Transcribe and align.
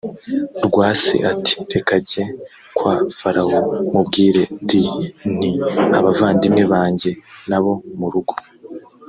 rwa 0.65 0.89
se 1.03 1.15
ati 1.31 1.53
reka 1.73 1.95
njye 2.01 2.23
kwa 2.77 2.93
farawo 3.19 3.57
mubwire 3.91 4.43
d 4.67 4.69
nti 5.35 5.51
abavandimwe 5.97 6.63
banjye 6.73 7.11
n 7.49 7.51
abo 7.57 7.73
mu 7.99 8.07
rugo 8.13 8.33